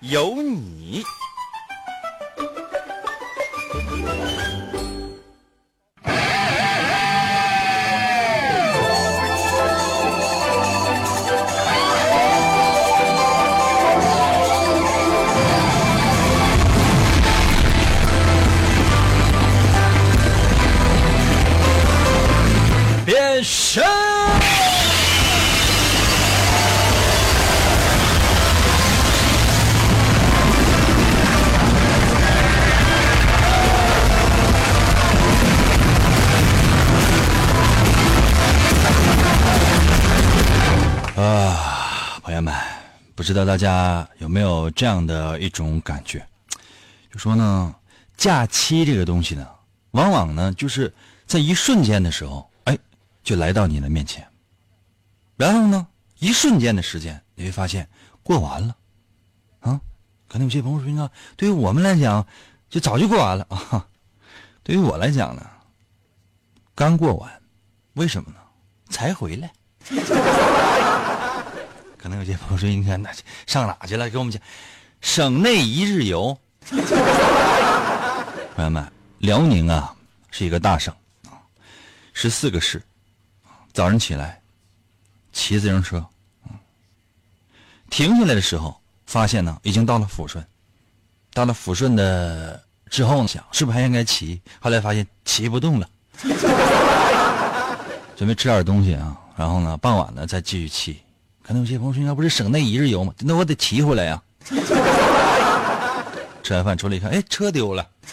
[0.00, 1.02] 有你。
[43.38, 46.26] 不知道大家有没有这样的一种感觉？
[47.12, 47.72] 就说呢，
[48.16, 49.46] 假期这个东西呢，
[49.92, 50.92] 往往呢就是
[51.24, 52.76] 在一瞬间的时候，哎，
[53.22, 54.26] 就来到你的面前，
[55.36, 55.86] 然后呢，
[56.18, 57.88] 一瞬间的时间，你会发现
[58.24, 58.76] 过完了，
[59.60, 59.80] 啊，
[60.26, 62.26] 可能有些朋友说呢，对于我们来讲，
[62.68, 63.86] 就早就过完了啊，
[64.64, 65.48] 对于我来讲呢，
[66.74, 67.30] 刚过完，
[67.92, 68.38] 为什么呢？
[68.90, 69.52] 才回来。
[72.08, 73.10] 可能有些朋友说：“你看，那
[73.46, 74.08] 上哪去了？
[74.08, 74.40] 给我们讲，
[75.02, 76.34] 省内一日游。
[78.56, 79.94] ”朋友们，辽宁啊
[80.30, 80.94] 是一个大省
[81.26, 81.36] 啊，
[82.14, 82.82] 十四个市。
[83.74, 84.40] 早上起来，
[85.34, 86.02] 骑自行车，
[87.90, 90.42] 停下来的时候，发现呢已经到了抚顺。
[91.34, 94.40] 到了抚顺的之后呢，想是不是还应该骑？
[94.60, 95.86] 后来发现骑不动了，
[98.16, 99.14] 准备吃点东西啊。
[99.36, 101.02] 然后呢，傍晚呢再继续骑。
[101.48, 103.14] 可能有些朋友说：“那不是省内一日游吗？
[103.20, 104.22] 那我得骑回来呀。
[106.44, 107.88] ”吃完饭出来一看，哎，车丢了，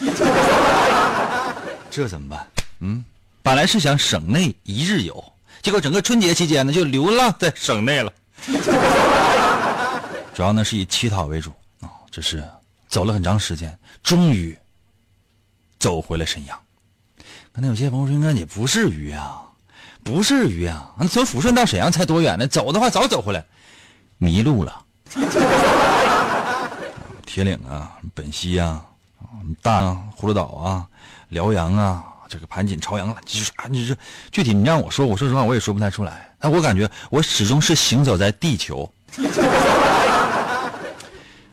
[1.90, 2.46] 这怎么办？
[2.80, 3.04] 嗯，
[3.42, 5.22] 本来是想省内一日游，
[5.60, 8.10] 结果整个春节期间呢就流浪在省内了。
[10.32, 12.42] 主要呢是以乞讨为主啊，这是
[12.88, 14.56] 走了很长时间，终于
[15.78, 16.58] 走回了沈阳。
[17.52, 19.42] 可能有些朋友说：“那也不至于啊。”
[20.06, 20.94] 不至于啊！
[21.10, 22.46] 从抚顺到沈阳才多远呢？
[22.46, 23.44] 走的话早走回来，
[24.18, 24.84] 迷路了。
[27.26, 28.80] 铁岭啊，本溪啊，
[29.60, 29.82] 大
[30.16, 30.86] 葫芦岛啊，
[31.30, 33.96] 辽阳啊，这个盘锦、朝阳啊，就是啊，你这
[34.30, 36.30] 具体你让我说，我说实话我也说不太出来。
[36.38, 38.88] 但我感觉我始终是行走在地球。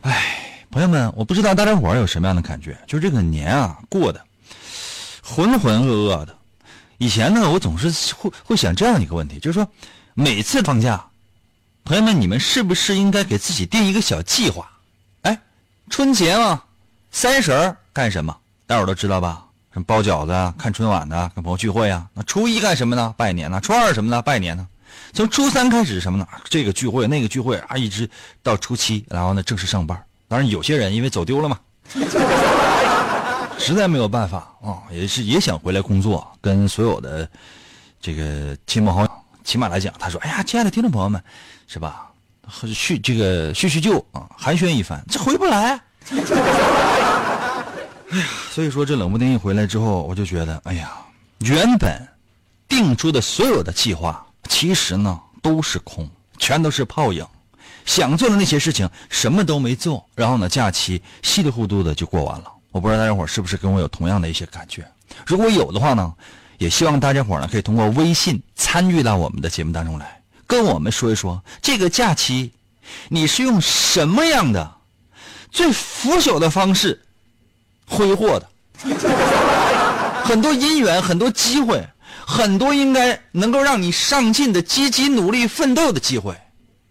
[0.02, 2.78] 哎，朋友们，我不知道大家伙有什么样的感觉？
[2.86, 4.24] 就这个年啊，过的
[5.24, 6.38] 浑浑噩噩的。
[6.98, 9.68] 以前呢，我总是会会想这样一个问题，就是说，
[10.14, 11.04] 每次放假，
[11.84, 14.70] 朋友们，你们是不是应该给自己定一个小计划？
[15.22, 15.38] 哎，
[15.90, 16.62] 春节嘛，
[17.10, 18.36] 三十干什么？
[18.66, 19.44] 大伙都知道吧？
[19.72, 22.06] 什么包饺子啊，看春晚的，跟朋友聚会啊。
[22.14, 23.12] 那初一干什么呢？
[23.16, 23.60] 拜年呢。
[23.60, 24.22] 初二什么呢？
[24.22, 24.66] 拜年呢。
[25.12, 26.26] 从初三开始什么呢？
[26.44, 28.08] 这个聚会那个聚会啊，一直
[28.42, 30.00] 到初七，然后呢正式上班。
[30.28, 31.58] 当然，有些人因为走丢了嘛。
[33.58, 37.28] 实在没有办法啊，也是也想回来工作，跟所有的
[38.00, 39.10] 这个亲朋好友，
[39.42, 41.22] 起码来讲，他说：“哎呀，亲爱的听众朋友们，
[41.66, 42.10] 是吧？
[42.74, 45.80] 叙这个叙叙旧啊，寒暄一番，这回不来。
[48.10, 50.92] ”哎呀，所以说这冷不丁一回来之后，我就觉得，哎呀，
[51.38, 52.06] 原本
[52.68, 57.26] 定出的所有的计划，其实呢都是空，全都是泡影。
[57.86, 62.50] 想做的那些事情，什么都没做，然后呢，假期稀里糊涂的就过完了。
[62.74, 64.84] 我不知道大家伙是不是跟我有同样的一些感觉？
[65.24, 66.12] 如果有的话呢，
[66.58, 72.52] 也希望大家伙呢可以通过微信参与到我们的节目当中来，跟我们说一说这个假期，
[73.08, 74.74] 你是用什么样的
[75.52, 77.00] 最腐朽的方式
[77.86, 78.48] 挥霍的？
[80.24, 81.80] 很多姻缘，很多机会，
[82.26, 86.36] 很多应该能够让你上进的、积极努力奋斗的机会，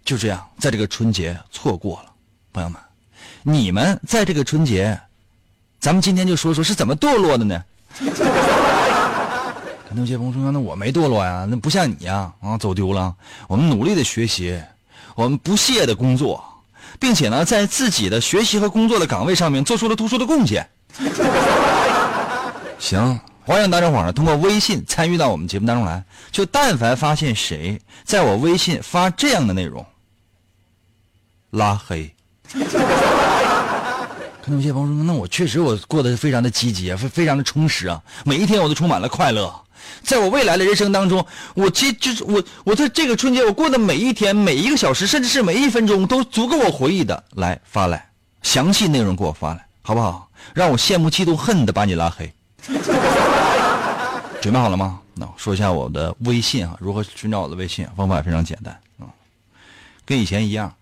[0.05, 2.13] 就这样在这个春节错过了。
[2.53, 2.79] 朋友们，
[3.41, 4.97] 你们在这个春节。
[5.83, 7.61] 咱们今天就说说是怎么堕落的呢？
[7.99, 13.13] 可能有些朋友说：“那我没堕落呀，那不像你呀，啊，走丢了。
[13.49, 14.63] 我们努力的学习，
[15.13, 16.41] 我们不懈的工作，
[17.01, 20.65] 并且呢，在自己的学习和工作的岗位上面做出了突出的贡献。
[22.79, 26.01] 行，欢迎大家伙儿通过微信参与到我们节目当中来。
[26.31, 29.85] 就但凡发现谁在我微信发这样的内容，
[31.49, 32.09] 拉黑。
[34.43, 39.49] 可能有些朋友说，那我确实我过得非常的积极啊，非非常的充实啊，每一天我都充满了快乐。
[40.03, 47.23] 在我未来的人生当中，我其就是我我在这个春节我过的每一天每一个小时，甚至是每一分钟都足够我回忆的。
[47.35, 48.05] 来发来
[48.41, 50.29] 详细内容给我发来，好不好？
[50.53, 52.29] 让我羡慕嫉妒恨的把你拉黑。
[54.41, 54.99] 准备好了吗？
[55.13, 57.87] 那说一下我的微信啊，如何寻找我的微信？
[57.95, 59.07] 方法也非常简单啊，
[60.05, 60.73] 跟以前一样。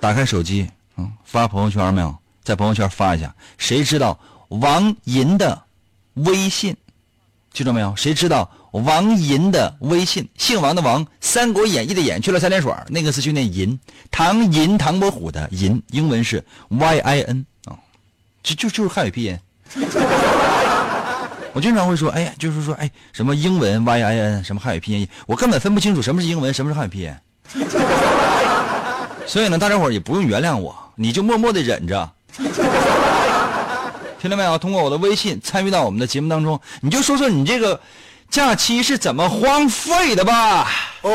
[0.00, 2.16] 打开手机，嗯，发朋友圈没有？
[2.42, 3.34] 在朋友圈发一下。
[3.58, 5.62] 谁知道王银的
[6.14, 6.76] 微信？
[7.52, 7.94] 记住没有？
[7.96, 10.28] 谁知道王银的微信？
[10.36, 13.78] 姓王的王，《三国演义》的演去了三点水，那个字就念银。
[14.10, 17.78] 唐银，唐伯虎的银，英文是 Y I N 啊，
[18.42, 19.38] 就就就是汉语拼音。
[21.54, 27.14] 我经常会说，哎呀，就是说，哎，什么英文 Y I N，什么汉语拼音，我根本分不清楚什么是英文，什么是汉语拼音。
[29.26, 32.10] 所以呢，大家伙也不用原谅我，你就默默的忍着。
[34.18, 34.56] 听到没有？
[34.56, 37.78] 通过我的微信参与到我们的节目当中，你就说说你这个
[38.30, 40.68] 假期是怎么荒废的吧。
[41.02, 41.10] 我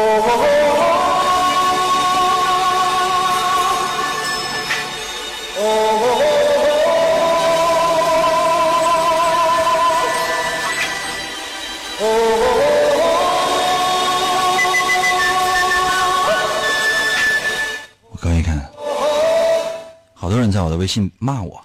[20.32, 21.62] 多人在我的微信骂我。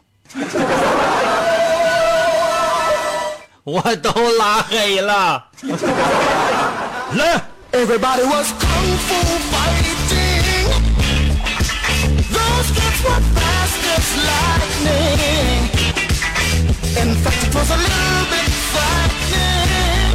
[3.63, 5.45] 我都拉黑了。
[7.13, 7.41] 来
[7.71, 9.15] ，Everybody was kung fu
[9.53, 10.67] fighting.
[12.35, 15.71] Those kids were fast as lightning.
[17.03, 20.11] In fact, it was a little bit frightening.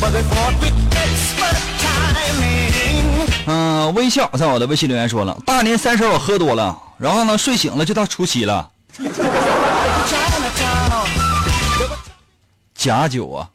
[0.00, 0.75] But they fought with
[3.90, 8.70] 微笑在我的微信留言说了，大年三十我喝多了，然后呢睡醒了就到除夕了，
[12.74, 13.48] 假酒啊，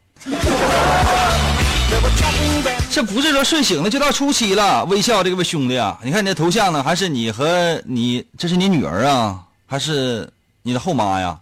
[2.91, 4.83] 这不是说睡醒了就到初七了。
[4.85, 10.29] 微笑这位兄弟啊，你看你的头像呢，还是你和你，这是你女儿啊，还是
[10.63, 11.39] 你的后妈呀？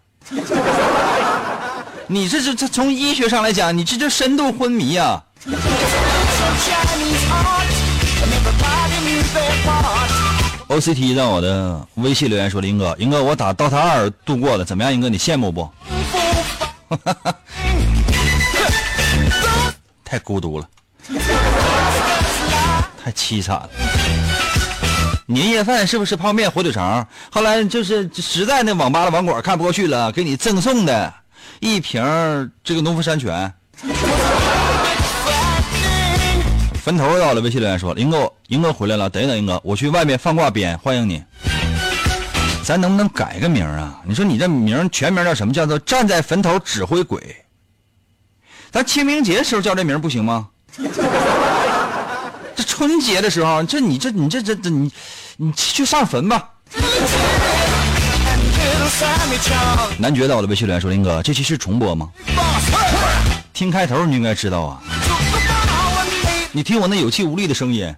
[2.08, 5.24] 你这是这从医学上来讲，你这就深度昏迷啊！
[10.70, 14.94] OCT 让我的微信留言说：“林哥，林哥，我打 DOTA 二度过了，怎么样？
[14.94, 15.68] 林哥，你羡慕不？
[20.06, 20.70] 太孤独了，
[23.04, 23.70] 太凄惨了。
[25.26, 27.06] 年夜饭是不是泡面、火腿肠？
[27.32, 31.12] 后来就是实在那网吧的网管看不过去了，给你赠送的
[31.60, 33.52] 一瓶这个农夫山泉。”
[36.80, 41.22] 坟头到了，微信留言说：“林哥，林哥回来了，等一等，林哥，我去外面放挂鞭，欢迎你。
[42.64, 44.02] 咱能不能改个名啊？
[44.06, 45.54] 你说你这名全名叫什么？
[45.54, 47.36] 叫做站在坟头指挥鬼。
[48.72, 50.48] 咱清明节时候叫这名不行吗？
[52.56, 54.92] 这春节的时候，这你这你这这这你
[55.38, 56.50] 你去上坟吧。
[59.98, 62.10] 男爵到了，微信留言说：林哥，这期是重播吗？
[63.54, 64.82] 听开头你应该知道啊。
[66.52, 67.96] 你听我那有气无力的声音。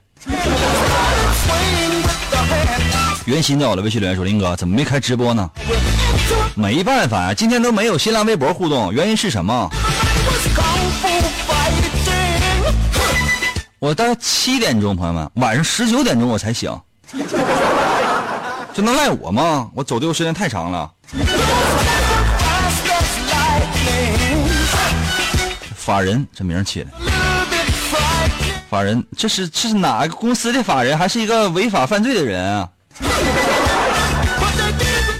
[3.26, 5.50] 袁鑫在我的微信留言说：“林哥，怎么没开直播呢？
[6.54, 9.70] 没办法呀、今天都没有新浪微博互动，原因是什么？
[13.80, 16.70] 我到七点钟，朋友们，晚上十九点钟我才醒，
[18.74, 19.70] 这能赖我吗？
[19.74, 20.92] 我走丢时间太长了。
[25.76, 26.88] 法人这名起的，
[28.72, 32.70] 法人这是这是哪个公司的法人，还是一个违法犯罪的人啊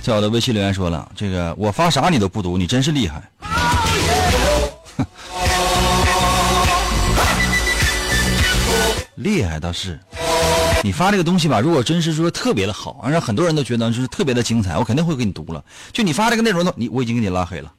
[0.02, 3.22] 在我的微信留言说了，这个我发啥你都不读，你真是厉害。
[9.16, 10.00] 厉害倒是，
[10.82, 15.62] 你发这个东西吧，如果真是说特别的好，让很多人都觉得就是特别的精彩，我肯定会给你读了。
[15.92, 17.70] 就你发这个内容的，你我已经给你拉黑了。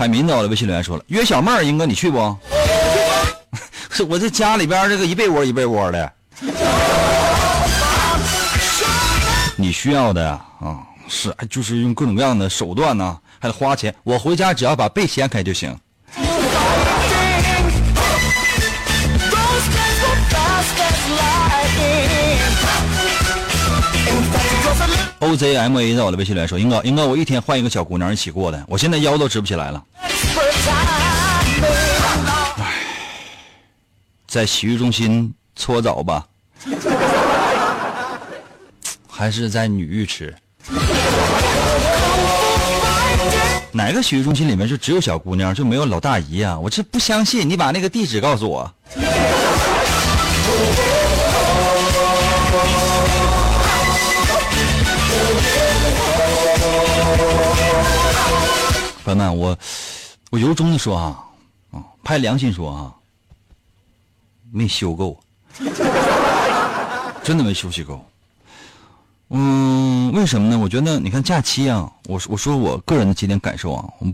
[0.00, 2.16] 海明在我的微信留言说了，约小妹儿，英哥你去不？
[4.08, 6.12] 我这家里边这个一被窝一被窝的。
[9.56, 13.94] 你需要的，啊，是就是用各种各样的手段呢，还得花钱。
[14.02, 15.78] 我回家只要把被掀开就行。
[25.20, 29.84] OZMA 在我的微信里说，英哥，英哥，我一天换一个小姑娘一起过的，我现在腰都直不起来了。
[34.26, 36.26] 在洗浴中心搓澡吧。
[39.08, 40.34] 还是在女浴池？
[43.72, 46.58] 哪个洗浴中心里面就只有小姑娘，就没有老大姨啊？
[46.58, 48.72] 我这不相信，你把那个地址告诉我。
[59.04, 59.58] 朋友们，我
[60.30, 61.24] 我由衷的说啊，
[61.70, 62.94] 啊，拍良心说啊，
[64.52, 65.18] 没休够，
[67.22, 68.04] 真的没休息够。
[69.30, 70.58] 嗯，为什么呢？
[70.58, 74.06] 我觉得你看假期啊，我我说我个人的几点感受啊，我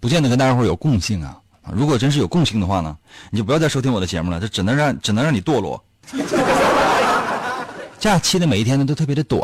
[0.00, 1.40] 不见得跟大家伙有共性啊。
[1.72, 2.96] 如果真是有共性的话呢，
[3.30, 5.82] 你就不要再收听我的节目了，这只能让只能让你堕落。
[7.98, 9.40] 假期的每一天呢都特别的短，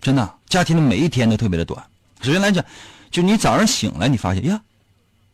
[0.00, 1.84] 真的，假期的每一天都特别的短。
[2.22, 2.64] 首先来讲，
[3.10, 4.60] 就你早上醒来，你发现呀，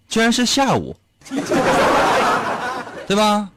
[0.09, 0.97] 居然是下午，
[3.07, 3.49] 对吧？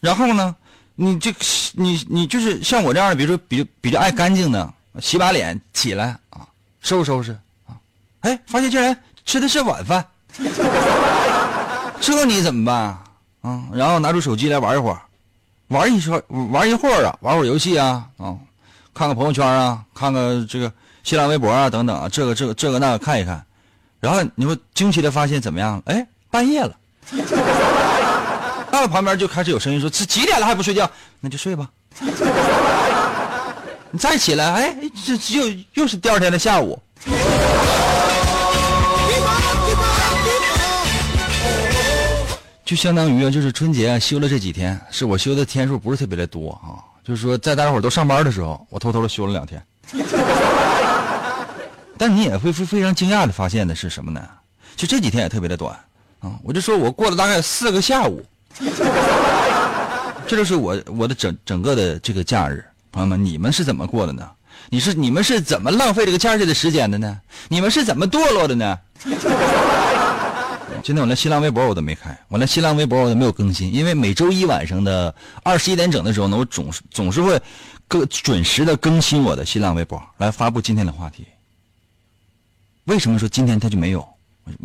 [0.00, 0.54] 然后呢，
[0.94, 1.34] 你这
[1.72, 6.46] 你你就是像我这样的，比如说比比较爱干净的，洗把脸起来啊，
[6.80, 7.32] 收拾收拾
[7.66, 7.74] 啊，
[8.20, 10.06] 哎，发现竟然吃的是晚饭，
[12.00, 12.76] 这你怎么办
[13.40, 13.64] 啊？
[13.72, 15.00] 然后拿出手机来玩一会儿，
[15.68, 18.36] 玩一会玩一会儿啊，玩会儿游戏啊啊，
[18.94, 23.44] 看看朋友圈啊，看看这个新浪微博啊等等啊，这个这个这个那个看一看，
[24.00, 25.82] 然后你会惊奇的发现怎么样？
[25.86, 26.76] 哎，半夜了。
[28.70, 30.88] 到了旁边就开始有声音说：“这几点了还不睡觉？
[31.20, 31.68] 那就睡吧。”
[33.90, 34.76] 你再起来，哎，
[35.06, 36.78] 这又又是第二天的下午。
[42.66, 46.84] 就相当于啊，就是春节啊休了这几天，是我休的天数不是特别的多啊。
[47.02, 49.64] 就是说，在大家伙都上班的时候，我偷偷的休了两天。
[51.98, 54.20] 但你也会非非常惊讶的发现的是什么呢？
[54.76, 55.76] 就这几天也特别的短
[56.20, 56.38] 啊。
[56.42, 58.24] 我就说我过了大概四个下午。
[60.26, 64.28] 这就是我我的整整个的这个假日，朋友们，你们是怎么过的呢？
[64.68, 67.18] 你是你们是怎么浪费这个假日的时间的呢？
[67.48, 68.78] 你们是怎么堕落的呢？
[70.82, 77.40] 今天我连新浪微博我都没开，我连新浪微博我都没有更新，因为每周一晚上的二十一点整的时候呢，我总是总是会
[77.88, 81.26] 更准时的更新我的新浪微博，来发布今天的话题。
[82.88, 84.02] 为什么说今天他就没有？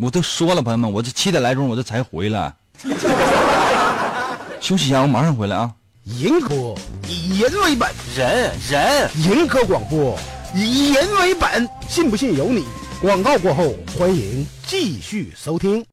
[0.00, 2.50] 我都说了，朋友们，我这七点来钟我这才回来。
[4.60, 5.70] 休息一下，我马上回来啊！
[6.04, 6.74] 银科
[7.06, 10.18] 以人为本，人人银科广播
[10.54, 12.64] 以人为本，信不信由你。
[13.02, 15.84] 广告过后，欢迎继续收听。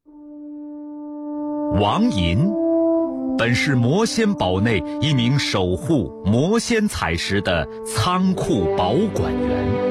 [1.82, 2.50] 王银，
[3.38, 9.91] 本是魔仙堡内一名守护魔仙彩石的仓库保管员，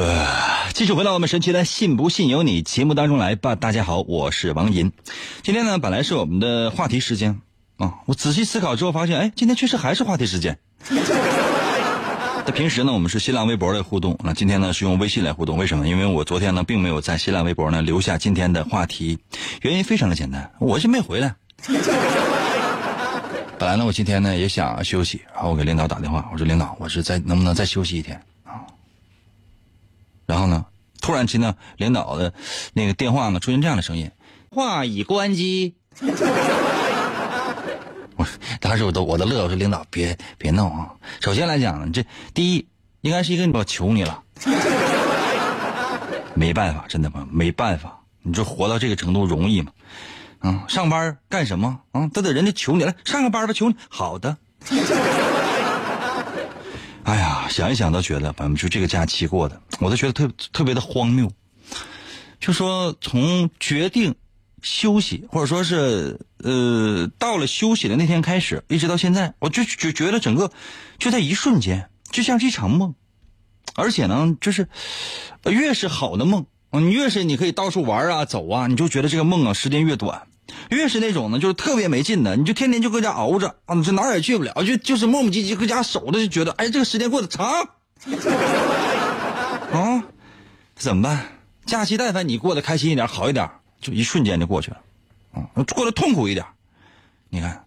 [0.00, 0.26] 呃，
[0.72, 3.54] 继续回到我们神奇的“信不信由你”节目当中来吧。
[3.54, 4.90] 大家好，我是王银。
[5.42, 7.38] 今天呢，本来是我们的话题时间
[7.76, 10.58] 啊，我仔细思考之后发现，哎，今天确实还是话题时间。
[10.88, 15.58] 在平时呢，我们是新浪微博来互动，那今天呢是用微信来互动。
[15.58, 15.86] 为什么？
[15.86, 19.18] 因为我昨天呢并没有在新浪微博呢留下今天的话题，
[19.60, 21.34] 原因非常的简单，我是没回来。
[23.58, 28.18] 本来呢，我今天呢也想休息，然后我给领导打电话，我说领导，我是再能不能再休息一天？
[30.30, 30.64] 然后呢，
[31.00, 32.32] 突然听到，领导的
[32.72, 34.08] 那个电话呢出现这样的声音：
[34.52, 35.74] 话已关机。
[38.14, 38.24] 我
[38.60, 40.94] 当时我都我都乐，我说领导别别闹啊！
[41.20, 42.68] 首先来讲呢，这第一
[43.00, 44.22] 应该是一个我求你了，
[46.34, 47.26] 没办法，真的吗？
[47.28, 49.72] 没办法，你说活到这个程度容易吗？
[50.38, 52.08] 啊，上班干什么啊？
[52.14, 53.74] 都得人家求你来，上个班吧，求你。
[53.88, 54.36] 好的。
[57.04, 61.30] 哎呀，想一想都觉得，朋友们，就这个假期过的，我都觉得特特别的荒谬。
[62.38, 64.14] 就说从决定
[64.62, 70.50] 休息，或者说是呃到了休息的那天开始，一直到现在，我就就觉得整个
[70.98, 72.94] 就在一瞬间，就像是一场梦，
[73.74, 74.68] 而且呢，就是
[75.44, 80.22] 越是好的梦，你越是你可以到处玩啊、走啊，你就觉得这个梦啊时间越短；
[80.68, 87.46] 越是那种呢，就是特别没劲的，你就天天就搁家熬着啊，这哪儿也去不了，就就是磨磨唧唧搁家守着，就觉得哎，这个时间过得长
[89.72, 90.04] 啊，
[90.76, 91.26] 怎么办？
[91.66, 93.50] 假期但凡你过得开心一点、好一点，
[93.80, 94.76] 就一瞬间就过去了，
[95.32, 96.46] 啊，过得痛苦一点，
[97.28, 97.64] 你看。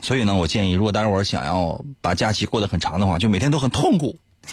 [0.00, 4.18] 所以呢，我建议，如果待会儿想要把假期过得很长的话，就每天都很痛苦。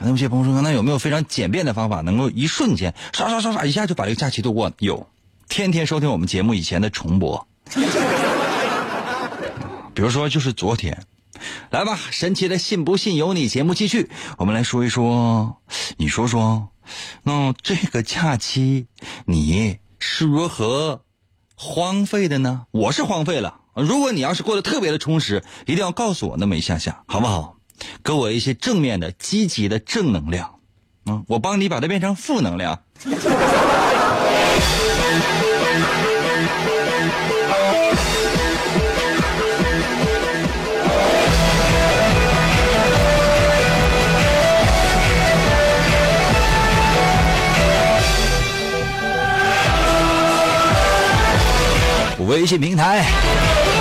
[0.00, 4.72] 那有些朋友说，那有没有非常简便的方法，能够一瞬间刷刷刷刷一下就把这个假期度过？
[4.78, 5.06] 有，
[5.48, 7.48] 天天收听我们节目以前的重播。
[9.94, 11.02] 比如说，就是昨天，
[11.70, 15.56] 来吧，神奇的信不信由你节目继续，我们来说一说，
[15.96, 16.68] 你说说，
[17.24, 18.86] 那这个假期
[19.26, 21.02] 你是如何？
[21.56, 22.66] 荒废的呢？
[22.70, 23.62] 我是荒废了。
[23.74, 27.56] 如果你要是过得特别的充实，一定要告诉我那么一下下，好不好？
[28.04, 30.60] 给我一些正面的、积极的正能量，
[31.06, 32.82] 嗯，我帮你把它变成负能量。
[52.28, 53.06] 微信平台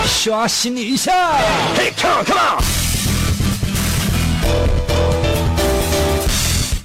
[0.05, 1.11] 刷新一下，
[1.75, 2.63] 嘿，come on come on。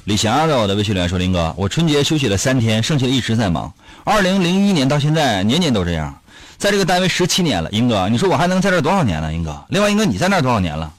[0.06, 3.72] 李霞在我的微信留言说：“林哥，我春节休息了三天，剩下的一直在忙。
[4.02, 6.12] 二零零一年到现在，年年都这样，
[6.58, 7.70] 在这个单位十七年了。
[7.70, 9.32] 英哥，你说我还能在这多少年了？
[9.32, 10.92] 英哥，另外英哥你在那多少年了？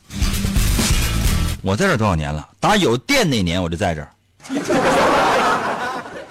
[1.62, 2.48] 我在这多少年了？
[2.62, 4.08] 打有电那年我就在这儿。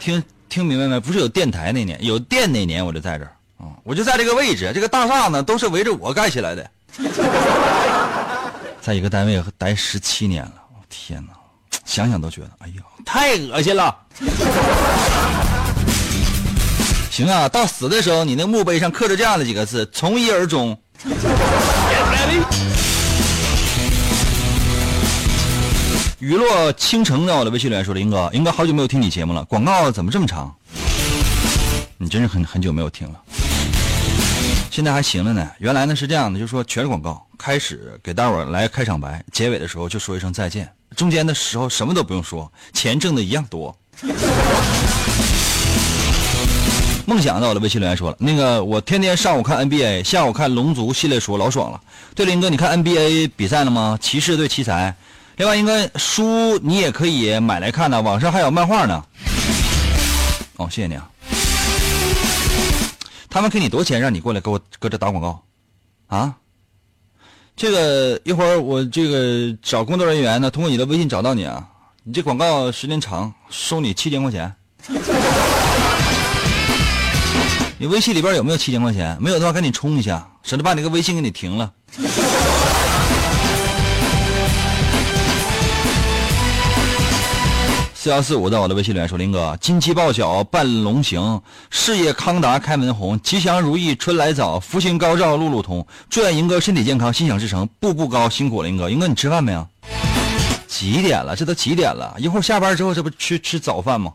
[0.00, 0.98] 听听明白没？
[0.98, 3.30] 不是有电台那年，有电那年我就在这儿。”
[3.84, 6.70] 我就在这个位置，这个大厦呢都是围着我盖起来的，
[8.80, 11.32] 在一个单位待十七年了，我天哪，
[11.84, 13.94] 想想都觉得，哎呀，太恶心了。
[17.10, 20.78] 行啊，到死的时候，你那墓碑上刻着这样的几个字：从一而终。
[26.20, 30.54] 雨落倾城在我的微信里面说：“林哥，林哥好久没有听你节目了，广告怎么这么长？
[31.98, 33.20] 你真是很很久没有听了。”
[34.72, 43.76] 现在还行了呢，原来呢是这样的，就是说全是广告，开始给大伙儿来开场白，结尾的时候就说一声再见，中间的时候什么都不用说，钱挣的一样多。
[47.04, 51.78] 梦想在我的微信留言说了，那个我天天上午看 NBA，下午看龙族系列书，老爽了。
[52.14, 53.98] 对林，哥，你看 NBA 比赛了吗？
[54.00, 54.96] 骑士对奇才。
[55.36, 59.04] 另外，应该书你也可以买来看呢，网上还有漫画呢。
[60.56, 61.10] 哦，谢谢你啊。
[63.32, 65.42] 他们给你多少钱让你过来给我搁这打广告，
[66.08, 66.36] 啊？
[67.56, 71.66] 这个一会儿我这个找工作人员呢，通过你的微信找到你啊。
[72.04, 74.54] 你这广告时间长，收你七千块钱。
[77.78, 79.16] 你微信里边有没有七千块钱？
[79.18, 81.72] 没有的话赶紧充一下，省得把那个微信给你停了。
[88.02, 95.86] 四幺四五在我的微信里面说：“林哥，金鸡报晓伴龙行，事业康达开门红，吉祥如意春来早，福星高照路路通。
[96.10, 98.28] 祝愿银哥身体健康，心想事成，步步高。
[98.28, 98.90] 辛苦林，哥。
[98.90, 99.64] 银哥，你吃饭没有？
[100.66, 101.36] 几点了？
[101.36, 102.12] 这都几点了？
[102.18, 104.12] 一会儿下班之后，这不吃吃早饭吗？”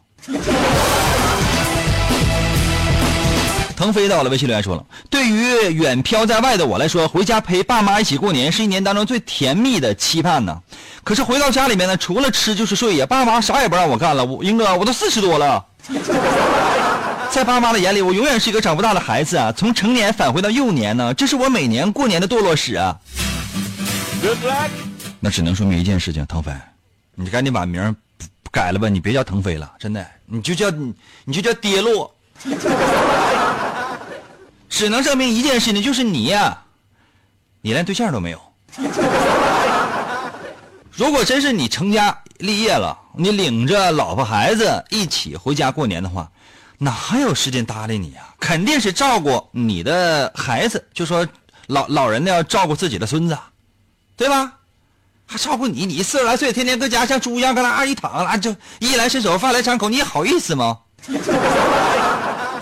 [3.78, 10.60] 腾飞到了，微信留言说了：“对于远漂在外的我来说，回家陪爸妈一起过年是一年当中最甜蜜的期盼呢。
[11.04, 14.26] 可是回到家里面呢，除了吃就是睡呀，爸妈啥也不让我干了。
[14.26, 15.64] 我英哥，我都四十多了，
[17.30, 19.54] 在爸妈的眼里，我永远是一个长不大的孩子啊。
[19.56, 22.98] 从成年返回到幼年呢，这是我每年过年的堕落史啊。
[25.20, 26.52] 那只能说明一件事情，腾飞，
[27.14, 27.96] 你赶紧把名
[28.50, 30.92] 改了吧，你别叫腾飞了，真的，你就叫你
[31.26, 32.12] 你就叫跌落。”
[34.70, 36.64] 只能证明一件事情，就是你呀，
[37.62, 38.42] 你连对象都没有。
[40.92, 46.30] 如果真是你成家立业了，你领着老婆孩子一起回家过年的话，
[46.78, 48.22] 哪有时间搭理你呀？
[48.40, 51.28] 肯定是照顾你的孩子，就说
[51.68, 53.38] 老老人呢要照顾自己的孙子，
[54.16, 54.54] 对吧？
[55.26, 60.80] 还照顾你，你四十来岁，天天搁家像猪一样搁那一躺，啊，就衣来伸手，饭来张口，你好意思吗？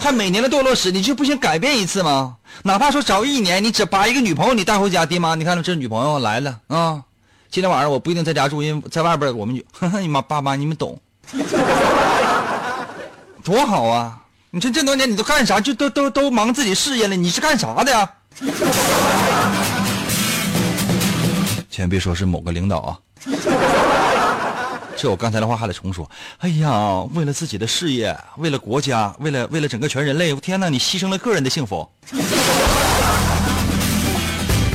[0.05, 2.35] 还每年的堕落史，你就不行改变一次吗？
[2.61, 7.01] 哪怕说找一年，你只把一个女朋友你带回家，爹妈，你看这女朋友来了啊！
[7.49, 9.63] 今天晚上我不一定在家住，因为在外边我们就，
[9.99, 10.99] 你妈爸妈你们懂，
[13.43, 14.19] 多好啊！
[14.51, 15.59] 你说这么多年你都干啥？
[15.59, 18.07] 就都都都忙自己事业了，你是干啥的呀？
[21.71, 22.99] 千万别说是某个领导啊。
[24.97, 26.09] 这我刚才的话还得重说。
[26.39, 31.87] 哎呀，为了自己的事业，为了国家，为了为了整个全人类，天哪，你牺牲了个人的幸福。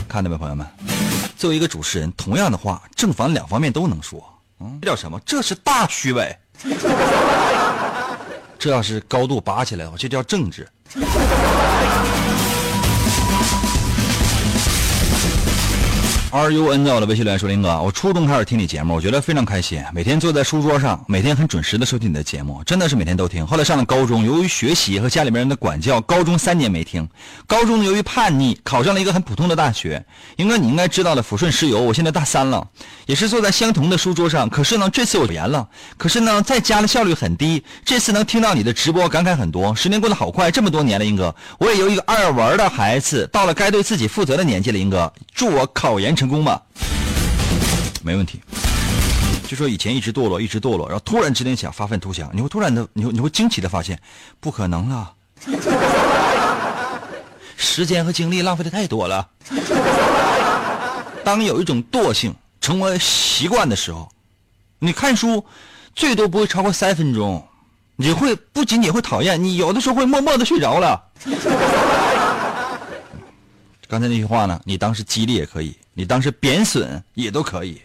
[0.08, 0.66] 看到没，朋友们？
[1.36, 4.22] 作为一个主持人，同样的话，正反两方面都能说。
[4.60, 5.18] 嗯，这叫什么？
[5.24, 6.36] 这是大虚伪。
[8.58, 10.68] 这要是高度拔起来的话，这叫政治。
[16.32, 19.82] R U N 在我的微信留言说：“林哥，我初中开始听你节目，我觉得非常开心。
[19.92, 23.44] 每天坐在书桌上，每天很准时的收听你的节目，真的是每天都听。
[23.44, 27.08] 后来上了高中，由于学习和家里面人的管教，高中三年没听。
[27.48, 30.04] 高中由于叛逆，考上了一个很普通的大学。
[30.36, 31.80] 英哥，你应该知道的，抚顺石油。
[31.80, 32.64] 我现在大三了，
[33.06, 34.48] 也是坐在相同的书桌上。
[34.48, 35.68] 可是呢，这次我严了。
[35.96, 37.60] 可是呢，在家的效率很低。
[37.84, 39.74] 这次能听到你的直播，感慨很多。
[39.74, 44.78] 十年过得好快，这么多年了，英哥，我也由一个爱玩的孩子，到了该对自己负责的年纪了。
[44.78, 46.60] 英哥，祝我考研成功吧。
[48.02, 48.38] 没问题。
[49.48, 53.98] 就说以前一直堕落，一直堕落，然后突然之间想发愤图强，你会突然的，你会你会惊奇的发现，
[54.38, 55.14] 不可能了，
[57.56, 59.26] 时间和精力浪费的太多了。
[61.24, 64.12] 当有一种惰性成为习惯的时候，
[64.78, 65.42] 你看书
[65.96, 67.42] 最多不会超过三分钟，
[67.96, 71.02] 你会不仅仅会讨厌，你有的时候会默默的睡着了。
[73.90, 77.82] 刚才那句话呢，你当时激励也可以，你当时贬损也都可以。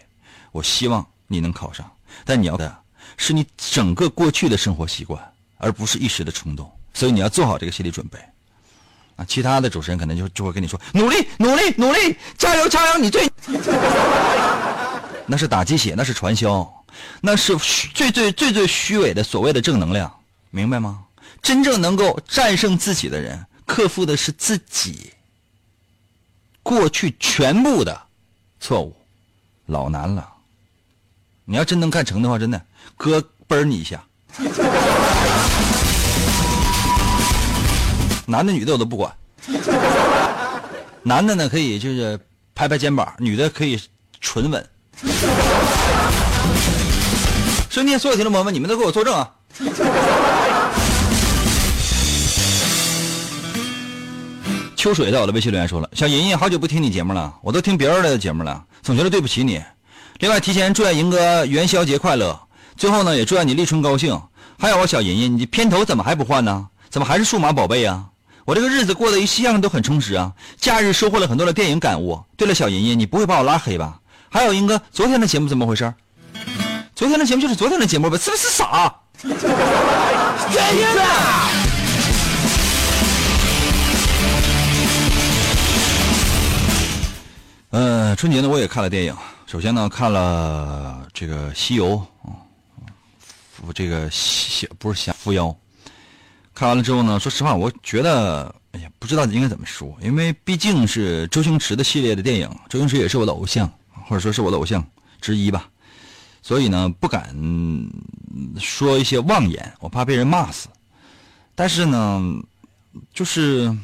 [0.52, 1.84] 我希望你能考上，
[2.24, 2.72] 但你要的
[3.16, 5.20] 是你整个过去的生活习惯，
[5.58, 6.70] 而不是一时的冲动。
[6.94, 8.16] 所以你要做好这个心理准备。
[9.16, 13.28] 啊，其他的主持人可能就就会跟你说努力努力努力，加油加油，你最，
[15.26, 16.72] 那是打鸡血，那是传销，
[17.20, 20.14] 那是虚最最最最虚伪的所谓的正能量，
[20.50, 21.02] 明白吗？
[21.42, 25.10] 真正能够战胜自己的人，克服的是自己
[26.66, 27.96] 过去全部的
[28.58, 28.92] 错误，
[29.66, 30.28] 老难了。
[31.44, 32.60] 你要真能干成的话，真的
[32.96, 34.02] 哥嘣你一下。
[38.26, 39.14] 男的女的我都不管，
[41.04, 42.18] 男的呢可以就是
[42.52, 43.80] 拍拍肩膀，女的可以
[44.20, 44.68] 纯吻。
[47.70, 49.32] 兄弟，所有听众朋友们，你们都给我作证啊！
[54.76, 59.60] 秋水在我的微信留言说了：“小莹莹，好久不听你节目了，我都听别人的节目了，总觉得对不起你。
[60.18, 62.38] 另外，提前祝愿莹哥元宵节快乐。
[62.76, 64.20] 最后呢，也祝愿你立春高兴。
[64.58, 66.68] 还有啊，小莹莹，你片头怎么还不换呢？
[66.90, 68.04] 怎么还是数码宝贝啊？
[68.44, 72.22] 我这个日子过得一向都很充实啊，假日收获了很多的电影感悟。
[72.36, 73.98] 对了，小莹莹，你不会把我拉黑吧？
[74.28, 75.92] 还有，英哥，昨天的节目怎么回事？
[76.94, 78.18] 昨天的节目就是昨天的节目呗？
[78.18, 78.94] 是不是傻？
[79.22, 79.32] 原
[80.76, 80.86] 因
[88.14, 89.16] 春节呢，我也看了电影。
[89.46, 91.94] 首先呢，看了这个《西游》
[92.28, 92.36] 啊，
[93.50, 95.54] 扶这个西不是降伏妖。
[96.54, 103.70] 看完了之后呢，说实话，我觉得，哎呀，不知道应该怎么说，因为毕竟是周星驰的系列的电影，周星驰也是我的偶像，
[104.06, 104.84] 或者说是我的偶像
[105.20, 105.68] 之一吧。
[106.42, 107.34] 所以呢，不敢
[108.60, 110.68] 说一些妄言，我怕被人骂死。
[111.54, 112.22] 但是呢，
[113.12, 113.74] 就是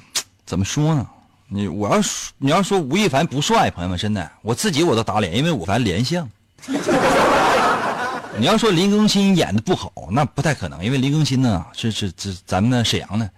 [0.44, 1.08] 怎么说呢？
[1.54, 6.26] 你我要说你要说吴亦凡不帅，朋友们真的，我自己我都打脸，因为吴亦凡脸像。
[8.38, 13.30] 你要说林更新演的不好，那不太可能，因为林更新呢是是是咱们的沈阳的，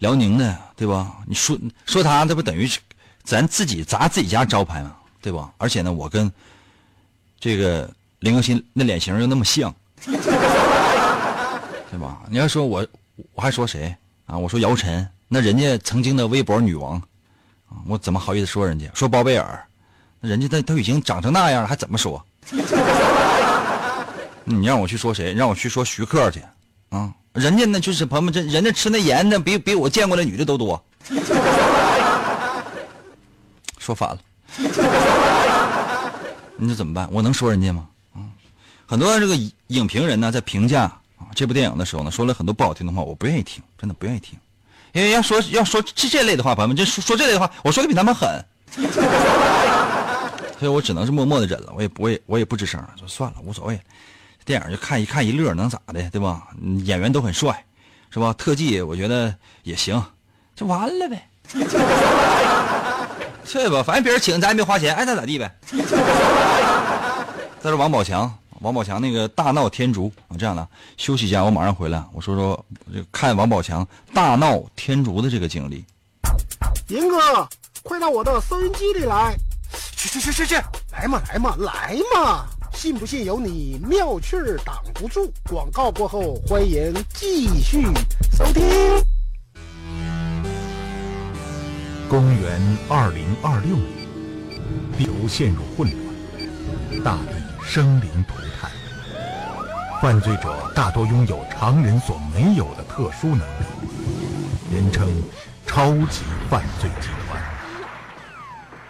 [0.00, 1.16] 辽宁的，对吧？
[1.26, 2.78] 你说说他，这不等于是
[3.24, 4.94] 咱自己砸自己家招牌吗？
[5.22, 5.50] 对吧？
[5.56, 6.30] 而且呢，我跟
[7.40, 12.20] 这个林更新那脸型又那么像， 对吧？
[12.28, 12.86] 你要说我，
[13.32, 14.36] 我还说谁啊？
[14.36, 17.02] 我说姚晨，那人家曾经的微博女王，
[17.86, 18.86] 我怎么好意思说人家？
[18.94, 19.64] 说包贝尔，
[20.20, 22.24] 人家都都已经长成那样了，还怎么说？
[24.44, 25.34] 你让我去说谁？
[25.34, 26.42] 让我去说徐克去，
[26.88, 30.82] 啊，人家那就是朋友们，这人家吃那盐呢，比比我见过的女的都多。
[33.78, 34.18] 说反了，
[36.56, 37.08] 你说怎么办？
[37.12, 37.86] 我能说人家吗？
[38.14, 38.24] 啊，
[38.86, 39.36] 很多这个
[39.68, 40.84] 影评人呢，在评价
[41.18, 44.38] 啊这部电影的时候呢，说了很多不好听的话，我不愿意听，真的不愿意听，
[44.98, 48.28] 因为要说要说这这类的话，朋友们，这说说这类的话，我说的比他们狠。
[50.58, 53.80] 所以我只能是默默的忍了，我也不会，我也不吱声了，说算了，无所谓。
[54.44, 56.48] 电影就看一看一乐，能咋的，对吧？
[56.84, 57.64] 演员都很帅，
[58.10, 58.32] 是吧？
[58.32, 59.32] 特技我觉得
[59.62, 60.02] 也行，
[60.56, 61.28] 就完了呗，
[63.46, 63.84] 对吧？
[63.84, 65.48] 反正别人请咱也没花钱，爱咋咋地呗。
[67.62, 70.66] 再说王宝强，王宝强那个大闹天竺，啊这样的，
[70.96, 72.04] 休息一下，我马上回来。
[72.12, 72.64] 我说说
[73.12, 75.84] 看王宝强大闹天竺的这个经历。
[76.88, 77.48] 银哥，
[77.82, 79.36] 快到我的收音机里来！
[79.96, 80.54] 去去去去去，
[80.92, 82.46] 来来嘛来嘛来嘛！
[82.72, 85.30] 信不信由你，妙趣儿挡不住。
[85.48, 87.82] 广告过后，欢迎继续
[88.32, 88.64] 收听。
[92.08, 94.08] 公元二零二六年，
[94.96, 97.37] 地球陷入混乱，大地
[97.68, 98.70] 生灵涂炭，
[100.00, 105.06] 犯罪者大多拥有常人所没有的特殊能力，人称
[105.66, 107.38] 超级犯罪集团。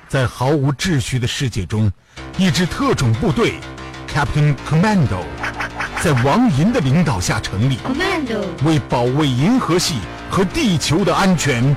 [0.08, 1.92] 在毫无秩序的世界中，
[2.36, 3.58] 一支特种部队
[4.14, 5.24] Captain Commando
[6.00, 9.96] 在王银的领导下成立，Commando，为保卫银河系
[10.30, 11.76] 和地球的安全，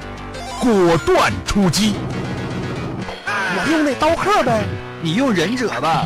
[0.59, 1.95] 果断出击。
[3.25, 4.63] 我用那刀客呗。
[5.03, 6.05] 你用忍者吧。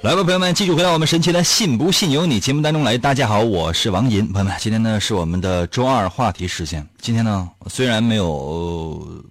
[0.00, 2.96] 来吧，朋友们，继续回到我们神奇的“信不信由你”节目当中来。
[2.96, 4.32] 大家好，我是王银。
[4.32, 6.46] 朋友们，今天呢是我们的周二话题。
[6.46, 6.86] 时间。
[7.00, 9.24] 今天呢，虽然没有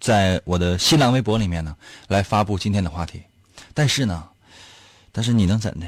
[0.00, 1.76] 在我的新浪微博里面呢
[2.08, 3.20] 来发布今天的话题，
[3.74, 4.24] 但是呢，
[5.12, 5.86] 但是你能怎的？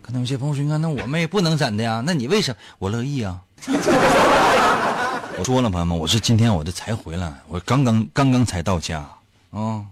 [0.00, 2.00] 可能有些朋友说：“那我们也不能怎的呀？
[2.06, 3.40] 那你为什么我乐意啊？”
[5.36, 9.04] 我说了，朋友们，我是今天我这才回来，我刚刚刚刚才到家
[9.50, 9.82] 啊。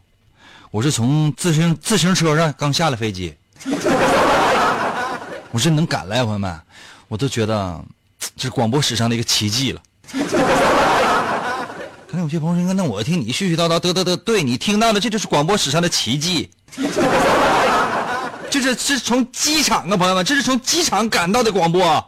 [0.73, 3.35] 我是从自行自行车上刚下了飞机，
[5.53, 6.59] 我是能赶来，朋友们，
[7.09, 7.79] 我都觉得
[8.39, 9.83] 这是广播史上的一个奇迹了。
[12.09, 16.51] 可能有些朋友说，那我听你絮絮叨叨，得得得，对你听到的，这就是广播史上的奇迹。
[18.49, 22.03] 就是是从机场啊，朋友们，这是从机场赶到的广播。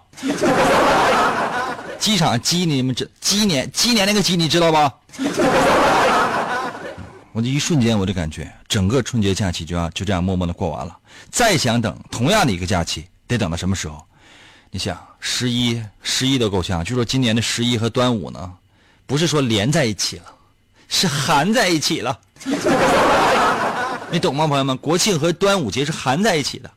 [1.99, 4.91] 机场鸡，你们知鸡年鸡年那个鸡，你知道吧？
[7.35, 10.97] 我这一瞬间，我就感觉整个春节假期就要就这样默默的过完了。
[11.33, 14.01] 再想等同样的一个假期，得等到什么时候？
[14.71, 16.85] 你想，十一十一都够呛。
[16.85, 18.53] 据说今年的十一和端午呢，
[19.05, 20.27] 不是说连在一起了，
[20.89, 22.17] 是含在一起了。
[24.13, 24.77] 你懂吗，朋友们？
[24.77, 26.71] 国庆和端午节是含在一起的，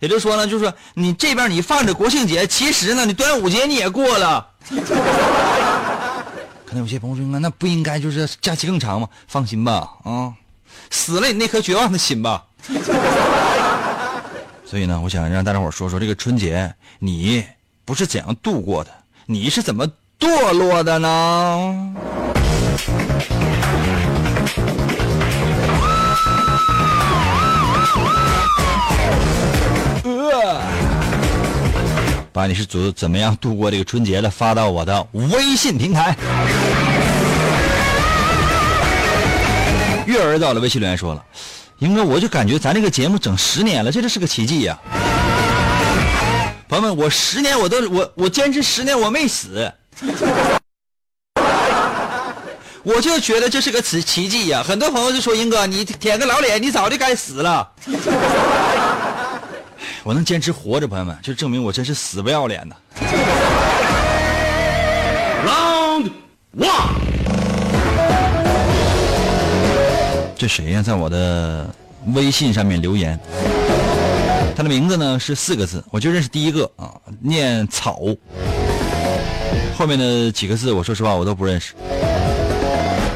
[0.00, 4.50] 也就是说呢，就是说你这边你放着国庆节，其实呢，你端午节你也过了。
[6.78, 9.08] 有些朋友说，那不应该就是假期更长吗？
[9.26, 10.32] 放心吧，啊，
[10.90, 12.44] 死了你那颗绝望的心吧。
[14.64, 17.44] 所以呢，我想让大家伙说说这个春节你
[17.84, 18.90] 不是怎样度过的，
[19.26, 19.86] 你是怎么
[20.18, 21.94] 堕落的呢？
[32.34, 36.16] 把你是怎怎么样度过这个春节的发到我的微信平台。
[40.04, 41.24] 月儿到了微信留言说了，
[41.78, 44.76] 英哥，我就感觉咱这个节目整十年了，这就是个奇迹呀、
[46.68, 49.72] 朋友们，我十年我都我我坚持十年我没死，
[52.82, 57.70] 我就觉得这是个奇奇迹呀、很多朋友就说英哥，你舔个老脸，你早就该死了。
[60.04, 62.76] 我能坚持活着，朋友们，就证明我真是死不要脸的。
[65.46, 66.10] Round
[66.58, 66.68] one，
[70.36, 71.74] 这谁呀、在我的
[72.14, 73.18] 微信上面留言，
[74.54, 77.98] 他的名字呢是四个字，我就认识第一个啊，念草，
[79.74, 81.72] 后面的几个字我说实话我都不认识。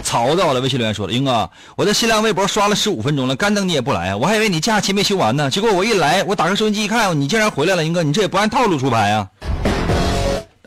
[0.09, 9.29] 草到我的微信留言说了，英哥，我在新浪微博刷了十五分钟了，干等你也不来，我还以为你假期没休完呢，结果我一来，我打开收音机一看，你竟然回来了，英哥，你这也不按套路出牌啊？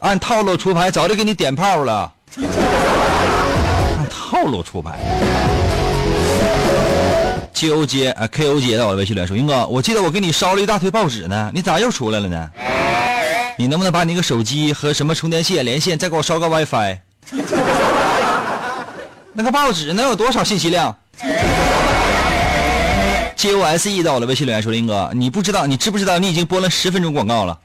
[0.02, 2.12] 按套路出牌，早就给你点炮了。
[2.38, 5.00] 按套路出牌。
[7.56, 12.48] K O 接啊 K O 接到我的微信留言说，英哥，我记得我给你烧了一大堆报纸呢，你咋又出来了呢？
[13.58, 17.00] 你能不能把你那个手机和什么充电线连线，再给我烧个 WiFi？
[19.34, 20.96] 那个报纸能有多少信息量
[23.36, 27.58] ？J O S E 到我的微信留言说，林哥，你不知道，你知不知道你已经播了十分钟广告了？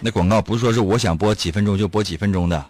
[0.00, 2.64] 那广告不是说是我想播几分钟就播几分钟的，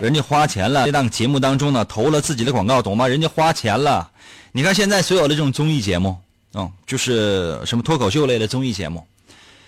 [0.00, 3.08] 人家花钱了，这档节目当中呢投了自己的广告，懂吗？
[3.08, 4.10] 人家花钱了。
[4.52, 6.14] 你看现在所有的这种综艺节目，
[6.52, 9.06] 嗯，就是什么脱口秀类的综艺节目，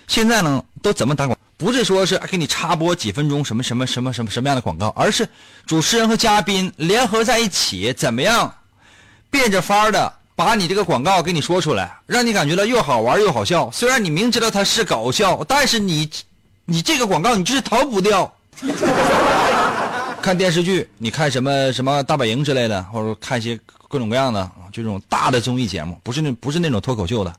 [0.06, 1.38] 现在呢都怎么打广？
[1.56, 5.28] 不是说是给你插播几分钟什么什么什么什么什么样的广告，而是
[5.66, 8.52] 主持人和嘉宾联合在一起，怎么样
[9.30, 13.70] 变着法儿的把你这个广告给你说出来，让你感觉到又好玩又好笑。
[13.70, 16.10] 虽然你明知道它是搞笑，但是你，
[16.64, 18.32] 你这个广告你就是逃不掉。
[20.20, 27.34] 看电视剧，你看什么什么大本营之类的，或者看一些各种各样的，就这种大的综艺节目，不是那不是那种脱口秀的。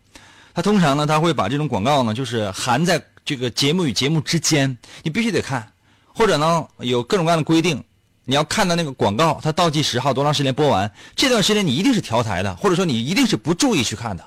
[0.53, 5.71] 他通常呢，他会把这种广告呢，就是含在这个节目与节目之间，你必须得看，
[6.13, 7.83] 或者呢有各种各样的规定，
[8.23, 14.23] 你要看到那个广告，它倒计时号多长时间播完，这段时间你一定是调台的，或者说你一定是不注意去看的。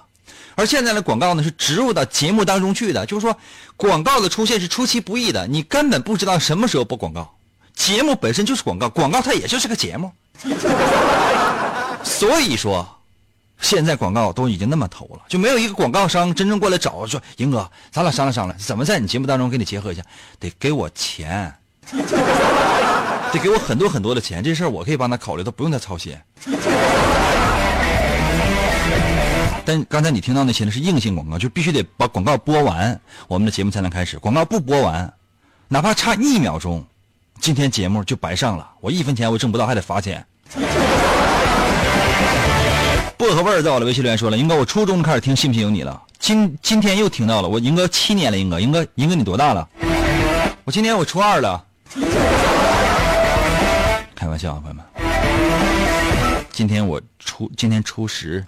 [0.56, 3.36] 而现在的广告呢是植入到节目当中去的，就是说
[3.76, 7.36] 广告的出现是出其不意的，你根本不知道什么时候播广告。
[7.76, 10.10] 节目本身就是广告，广告它也就是个节目，
[12.02, 12.97] 所以说。
[13.60, 20.02] 现在广告都已经那么投了，就没有一个广告商真正过来找说：“英哥，咱俩商量商量，怎么在你节目当中给你结合一下？
[20.38, 21.52] 得给我钱，
[21.90, 24.42] 得给我很多很多的钱。
[24.42, 26.16] 这事儿我可以帮他考虑，都不用他操心。
[29.64, 34.18] ”但刚才你听到那些呢是硬性广告，就必须得把广告播完，我们的节目才能开始。
[34.18, 35.12] 广告不播完，
[35.68, 36.84] 哪怕差一秒钟，
[37.40, 40.24] 今天节目就白上了，我一分钱我挣不到，还得罚钱。
[43.18, 49.68] 薄荷味儿在我的微信留言说了，英哥，我初中开始听《信不信由你》了，今今天又听到了，我英哥七年了，英哥，英哥，英哥你多大了？
[50.62, 51.60] 我今年我初二了，
[54.14, 54.84] 开玩笑啊，朋友们，
[56.52, 58.46] 今天我初今天初十。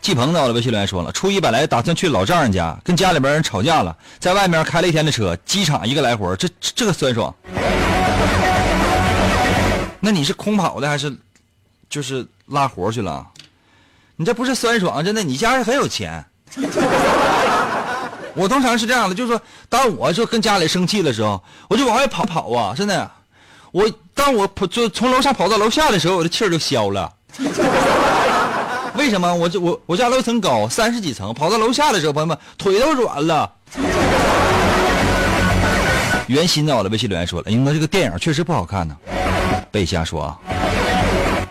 [0.00, 7.34] 季鹏在我的微信留言说了，初一本来打算去老丈人家，跟家里边人吵架了，在外面开了一天的车，机场一个来回，这这个酸爽。
[10.00, 11.14] 那你是空跑的还是，
[11.90, 13.26] 就是拉活去了？
[14.16, 16.24] 你这不是酸爽，真的，你家人很有钱。
[18.34, 23.10] 我通常是这样的，就是说，当我就跟家里生气的时候，我就往外跑跑啊，真的。
[23.72, 27.12] 我当我跑就从楼上跑到楼下的时候，我的气儿就消了。
[28.94, 29.34] 为什么？
[29.34, 33.52] 我这我我家楼层高，三十几层，跑到楼下的时候，朋友们腿都软了。
[36.28, 38.96] 袁鑫在我的微信留言说了，因为这个电影确实不好看呢。
[39.70, 40.38] 别瞎说啊！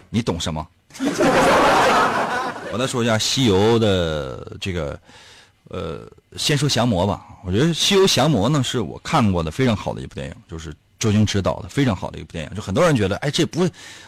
[0.10, 0.65] 你懂什么？
[2.71, 4.99] 我再说一下《西游》的这个，
[5.69, 6.01] 呃，
[6.36, 7.25] 先说降魔吧。
[7.45, 12.56] 我觉得《西游降魔》呢是我看过的非常好的一部电影，就是周星驰导的非常好的一部电影。
[12.56, 13.67] 就很多人觉得，哎，这不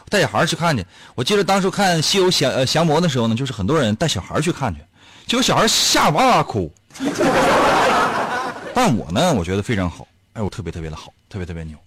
[0.10, 0.86] 带小孩去看去。
[1.16, 4.82] 我记得当时看《西游降呃降魔》的时候呢，就是很多人带小孩去看去，
[5.26, 6.72] 结果小孩吓哇哇哭。
[8.74, 11.78] 但我呢，我觉得非常好，哎，我特别特别的好，特别特别牛。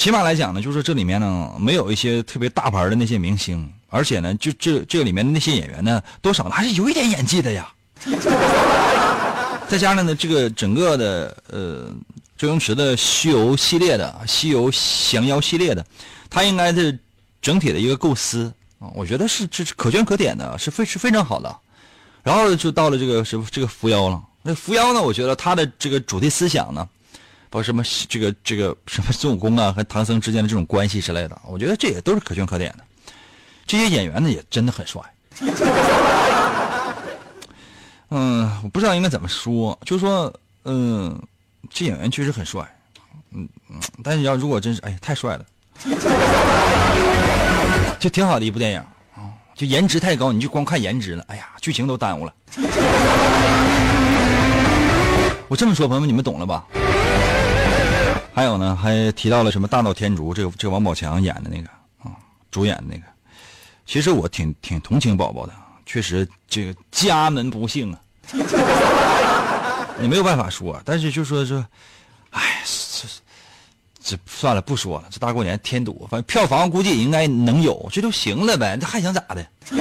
[0.00, 7.70] 起码来讲呢，就是这里面呢没有一些特别大牌的那些明星，而且呢，就这这里面的那些演员呢，多少呢还是有一点演技的呀。
[9.68, 11.92] 再加上呢，这个整个的呃
[12.38, 14.70] 周星驰的西游系列的西游
[15.10, 15.84] 降妖系列的，
[16.30, 16.98] 他应该是
[17.42, 21.54] 整体的一个构思啊，我觉得是这是可圈可点的，是非是非常好的。
[22.22, 26.88] 然后就到了这个什么这个扶妖了，那扶妖呢，我觉得他的这个主题思想呢。
[27.50, 32.84] 包括什么这个这个什么孙悟空啊和唐僧之间的这种关系之类的，我觉得这也都是可圈可点的。
[33.66, 35.02] 这些演员呢也真的很帅。
[38.10, 40.32] 嗯，我不知道应该怎么说，就说，
[40.64, 41.20] 嗯，
[41.68, 42.64] 这演员确实很帅，
[43.32, 43.48] 嗯，
[44.02, 45.44] 但是要如果真是，哎呀，太帅了，
[48.00, 48.80] 就挺好的一部电影
[49.14, 52.34] 啊，就颜值太高，你就光看颜值了，哎呀，剧情都耽误了。
[55.46, 56.64] 我这么说，朋友们，你们懂了吧？
[58.32, 60.32] 还有呢，还提到了什么大闹天竺？
[60.32, 62.16] 这个这个王宝强演的那个啊，
[62.50, 63.02] 主演的那个。
[63.84, 65.52] 其实我挺挺同情宝宝的，
[65.84, 68.00] 确实这个家门不幸啊，
[69.98, 70.80] 你没有办法说。
[70.84, 71.66] 但是就说说，
[72.30, 75.08] 哎，这这算了，不说了。
[75.10, 78.78] 这大过年添堵，反正票房估计也应该能有，这就行了呗。
[78.80, 79.44] 这还想咋的？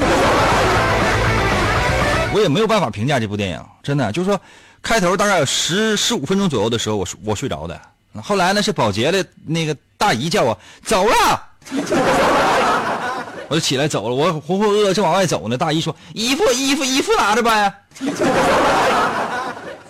[2.33, 4.41] 我也没有办法评价这部电影，真的就是说，
[4.81, 7.79] 开头大概有十十五分钟左右的时候，我我睡着的。
[8.21, 11.43] 后来呢，是保洁的那个大姨叫我走了，
[13.47, 14.15] 我就起来走了。
[14.15, 17.73] 我浑浑噩噩正往外走呢，大姨说：“衣服，衣服，衣服拿着呗。”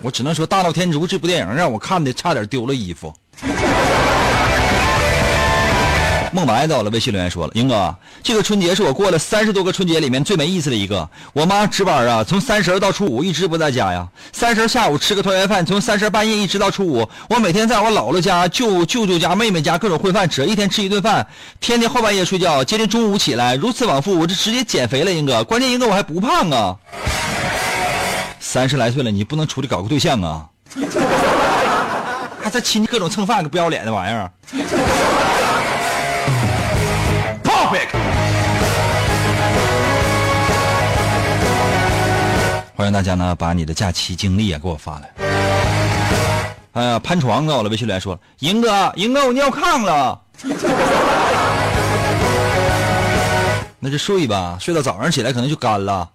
[0.02, 3.12] 我只能说，《大闹天竺》这部电影让我看的差点丢了衣服。
[6.32, 11.08] 孟白到了，微信留言说了：“英哥，这个春节是我过了三十多个春节里面最没意思的一个。
[11.32, 14.06] 我妈值班啊，从三十到初五一直不在家呀。
[14.32, 17.08] 三十下午吃个团圆饭，从三十半夜一直到初五。
[17.28, 21.26] 我每天在我姥姥家、舅舅舅家、妹妹家各种混饭吃，一天吃一顿饭，
[21.58, 25.42] 天天后半夜睡觉，接近中午起来，如此往复，我这直接减肥了，英哥。
[25.42, 26.76] 关键英哥我还不胖啊。
[28.38, 30.46] 三十来岁了，你不能出去搞个对象啊？
[32.40, 34.30] 还在亲戚各种蹭饭，个不要脸的玩意儿。”
[42.74, 45.08] 欢迎大家呢把你的假期经历也给我发来。
[46.72, 47.58] 哎呀，攀床到！
[47.58, 50.20] 我的微信留言说：“银哥，赢哥，我尿炕了。
[53.78, 56.08] ”那就睡吧，睡到早上起来可能就干了。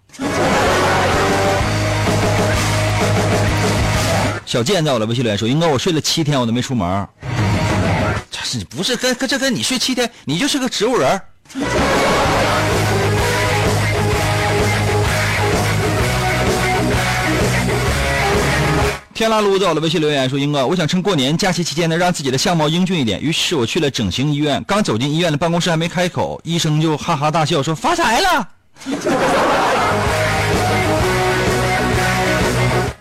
[4.45, 7.07] 小健在我的微信留言说：“英哥，我睡了七天，我都没出门。”
[8.31, 11.21] 这是不是跟跟这跟你睡七天，你就是个植物人。
[19.13, 23.21] 天啦噜在我的微信留言说：“英哥，我想趁过年假期期间呢，让自己的相貌英俊一点。
[23.21, 28.49] 于是我去了整形医院，刚走进医院的办公室，还没开口，医生就哈哈大笑说：‘发财了！’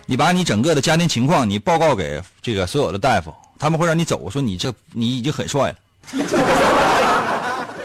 [0.05, 5.75] 你把你整个的家庭情况你报告给这个所有的大夫，他们会让你走，我说你这你已经很帅了，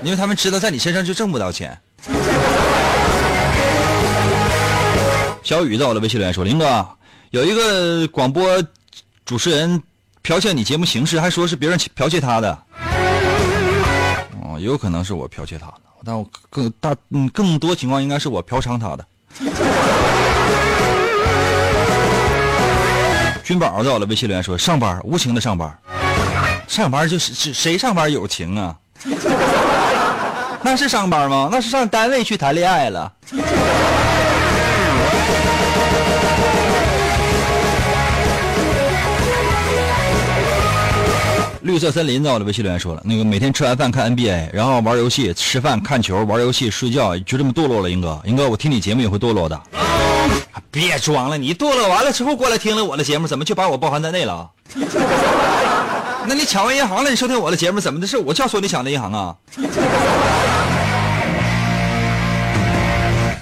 [0.03, 1.79] 因为他们知道在你身上就挣不到钱。”
[5.43, 6.87] 小雨在我的微信留言说：“林哥。”
[7.31, 8.63] 有一个广播
[9.25, 9.81] 主持人
[10.23, 12.59] 剽窃你节目形式，还说是别人剽窃他的。
[14.43, 19.07] 哦，有可能是我剽窃他的，但我更大嗯更多情况应该是我嫖娼他的。
[23.45, 25.79] 君宝在我的微信留言说：“上班无情的上班，
[26.67, 28.77] 上班就是谁上班有情啊？
[30.63, 31.49] 那是上班吗？
[31.51, 33.11] 那是上单位去谈恋爱了。
[41.63, 47.91] ”绿色森林在我的微信留言说了，那个每天吃完饭看 NBA，然后玩游戏，吃饭看球，玩游戏睡觉，就这么堕落了。
[47.91, 49.61] 英哥，英哥，我听你节目也会堕落的。
[50.71, 54.51] 别装了，你堕落完了之后过来听了我的节目，怎么就把我包含在内了？
[56.27, 58.07] 那你抢完银行了，你收听我的节目怎么的？
[58.07, 59.35] 是我叫说你抢的银行啊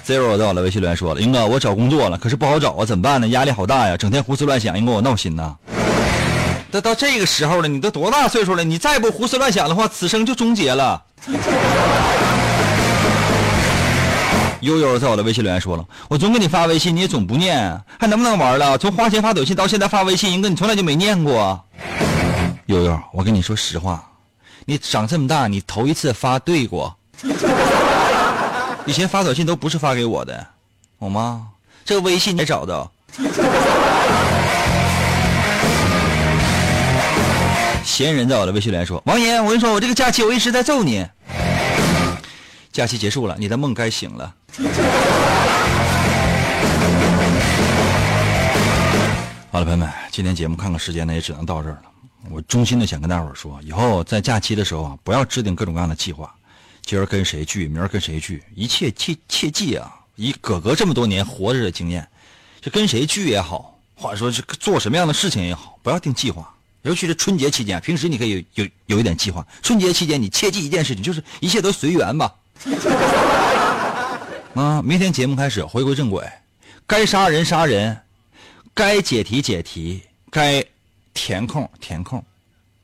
[0.09, 3.27] ？Zero 在我的微信留言说了，英哥，我找工作了，可是不好找啊，怎么办呢？
[3.27, 5.55] 压力好大呀，整天胡思乱想，英哥我闹心呐。
[6.71, 8.63] 都到这个时候了，你都多大岁数了？
[8.63, 11.03] 你再不胡思乱想的话，此生就终结了。
[14.61, 18.79] 悠悠在我的微信留言说了，我总给你发微信，你也总不念，还能不能玩了？
[18.79, 21.63] 从花钱发短信到现在发微信，英哥你从来就没念过。
[22.65, 24.03] 悠悠，我跟你说实话，
[24.65, 26.95] 你长这么大，你头一次发对过，
[28.89, 30.47] 以前发短信都不是发给我的，
[30.99, 31.49] 好吗？
[31.85, 32.91] 这个微信你也找到。
[37.85, 41.05] 闲人在我的微信里言说：“王岩，我跟你说，我这个假期我一直在揍你。
[42.71, 44.33] 假期结束了，你的梦该醒了。
[49.51, 51.81] ”好了，朋友们，今天节目看看时间呢，也只能到这儿了。
[52.31, 56.33] 我衷心的想跟大伙儿说，以后在假期的时候啊，不要制定各种各样的计划，
[56.89, 59.93] 今儿跟谁聚，明儿跟谁聚，一切切切记啊！
[60.15, 62.09] 以哥哥这么多年活着的经验，
[62.59, 66.51] 这跟谁聚也好，或者说是做什么样的事情也好，不要定计划。
[66.81, 69.45] 尤其是春节期间，平时你可以有有一点计划。
[69.61, 72.33] 春节期间，你切记一件事情，就是一切都随缘吧。
[74.55, 76.27] 啊，明天节目开始，回归正轨，
[76.87, 77.95] 该杀人杀人，
[78.73, 80.65] 该解题解题，该
[81.13, 82.25] 填空填空，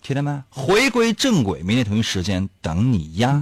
[0.03, 0.43] 听见没？
[0.51, 3.41] 回归正轨，明天同一时间等你呀。